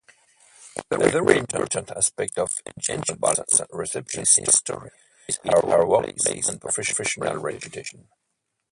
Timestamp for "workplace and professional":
5.87-7.37